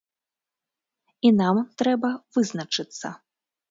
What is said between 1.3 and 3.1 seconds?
нам трэба вызначыцца.